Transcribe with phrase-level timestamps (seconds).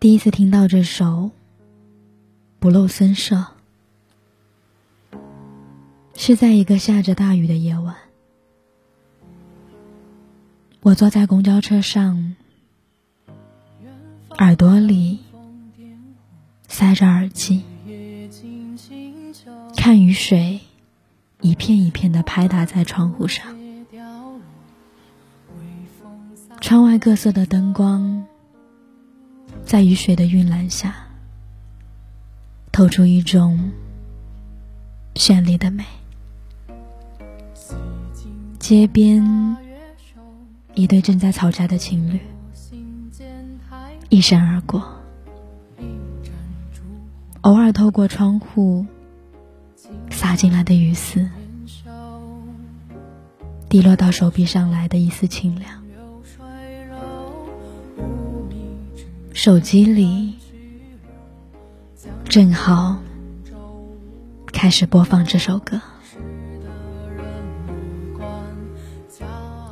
[0.00, 1.04] 第一次听到这首
[2.58, 3.48] 《不露声色》，
[6.14, 7.94] 是在一个下着大雨的夜晚。
[10.80, 12.34] 我坐在公交车上，
[14.38, 15.18] 耳朵里
[16.66, 17.62] 塞着耳机，
[19.76, 20.60] 看雨水
[21.42, 23.54] 一片一片的拍打在窗户上，
[26.62, 28.26] 窗外各色的灯光。
[29.70, 30.92] 在雨水的晕染下，
[32.72, 33.70] 透出一种
[35.14, 35.84] 绚丽的美。
[38.58, 39.24] 街边，
[40.74, 42.18] 一对正在吵架的情侣
[44.08, 44.82] 一闪而过，
[47.42, 48.84] 偶尔透过窗户
[50.10, 51.30] 洒进来的雨丝，
[53.68, 55.80] 滴落到手臂上来的一丝清凉。
[59.42, 60.34] 手机里
[62.26, 62.98] 正好
[64.52, 65.80] 开始播放这首歌，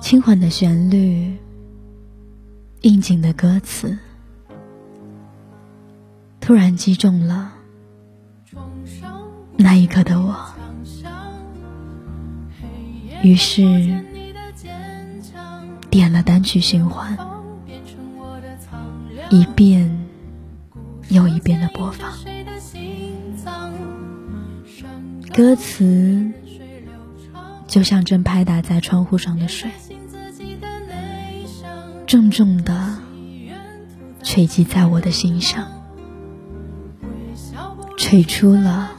[0.00, 1.36] 轻缓的旋律，
[2.80, 3.98] 应景的歌词，
[6.40, 7.52] 突然击中了
[9.58, 10.34] 那一刻的我，
[13.22, 14.02] 于是
[15.90, 17.29] 点了单曲循环。
[19.30, 20.08] 一遍
[21.08, 22.12] 又一遍的播放，
[25.32, 26.32] 歌词
[27.68, 29.70] 就像正拍打在窗户上的水，
[32.08, 32.98] 重重的
[34.24, 35.68] 锤击在我的心上，
[37.96, 38.90] 锤出了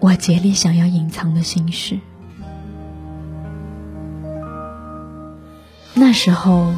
[0.00, 2.00] 我竭力想要隐藏的心事。
[5.94, 6.74] 那时候。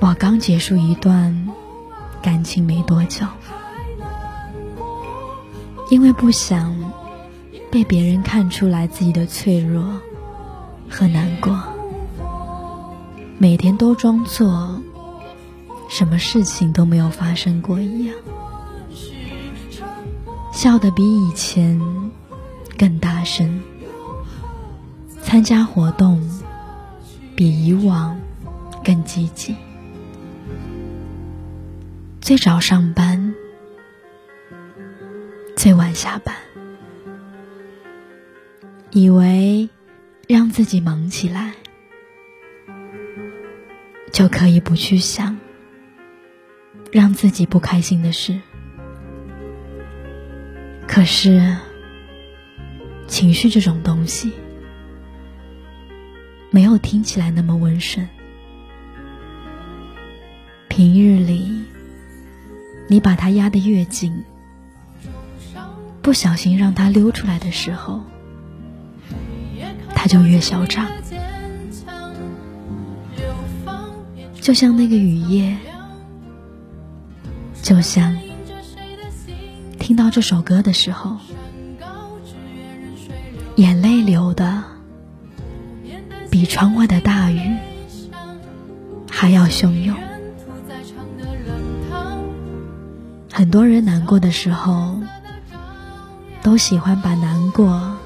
[0.00, 1.48] 我刚结束一段
[2.20, 3.26] 感情没多久，
[5.90, 6.76] 因为不想
[7.70, 9.82] 被别人看出来自己的脆弱
[10.90, 11.58] 和难过，
[13.38, 14.80] 每天都装作
[15.88, 18.14] 什么事情都没有发生过一样，
[20.52, 21.80] 笑得比以前
[22.76, 23.62] 更大声，
[25.22, 26.20] 参加活动
[27.34, 28.18] 比以往
[28.84, 29.54] 更积极。
[32.24, 33.34] 最早上班，
[35.58, 36.34] 最晚下班，
[38.92, 39.68] 以为
[40.26, 41.52] 让自己忙起来，
[44.10, 45.36] 就可以不去想
[46.90, 48.40] 让自己不开心的事。
[50.88, 51.54] 可是，
[53.06, 54.32] 情绪这种东西，
[56.50, 58.08] 没有听起来那么温顺。
[60.70, 61.63] 平日里。
[62.86, 64.24] 你把它压得越紧，
[66.02, 68.02] 不小心让它溜出来的时候，
[69.94, 70.86] 它就越嚣张。
[74.40, 75.56] 就像那个雨夜，
[77.62, 78.18] 就像
[79.78, 81.16] 听到这首歌的时候，
[83.56, 84.62] 眼泪流的
[86.30, 87.56] 比窗外的大雨
[89.10, 89.96] 还要汹涌。
[93.36, 94.94] 很多人难过的时候，
[96.40, 97.96] 都喜欢把难过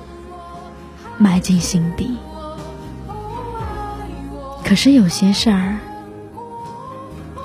[1.19, 2.16] 埋进心底。
[4.65, 5.77] 可是有些事儿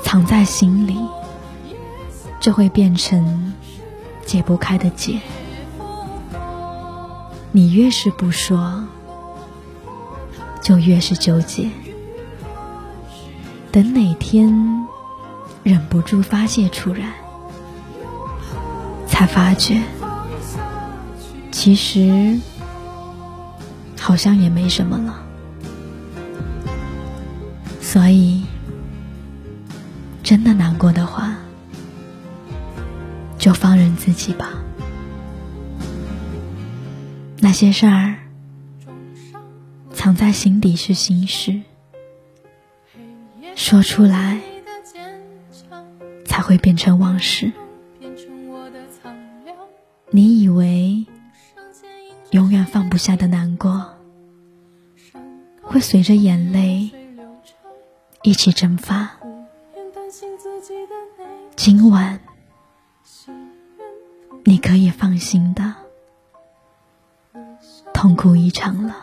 [0.02, 0.98] 藏在心里，
[2.40, 3.54] 就会变成
[4.26, 5.20] 解不开的结。
[7.52, 8.82] 你越是不说，
[10.62, 11.70] 就越是纠结。
[13.74, 14.88] 等哪天
[15.64, 17.23] 忍不住发泄出来。
[19.24, 19.82] 才发觉，
[21.50, 22.38] 其实
[23.98, 25.24] 好像也没什么了。
[27.80, 28.44] 所以，
[30.24, 31.38] 真的难过的话，
[33.38, 34.50] 就放任自己吧。
[37.40, 38.16] 那些事儿，
[39.94, 41.62] 藏在心底是心事，
[43.56, 44.42] 说出来
[46.26, 47.54] 才会变成往事。
[50.16, 51.08] 你以为
[52.30, 53.84] 永远放不下的难过，
[55.60, 56.92] 会随着眼泪
[58.22, 59.10] 一起蒸发。
[61.56, 62.20] 今晚
[64.44, 65.74] 你可以放心的
[67.92, 68.96] 痛哭一场了。